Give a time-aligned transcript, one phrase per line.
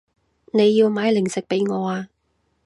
[0.51, 2.09] 你要買零食畀我啊